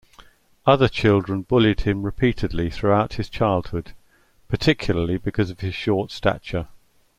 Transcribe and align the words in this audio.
Other 0.65 0.87
children 0.87 1.43
bullied 1.43 1.81
him 1.81 2.01
repeatedly 2.01 2.71
throughout 2.71 3.13
his 3.13 3.29
childhood, 3.29 3.93
particularly 4.47 5.19
because 5.19 5.51
of 5.51 5.59
his 5.59 5.75
short 5.75 6.09
stature. 6.09 6.69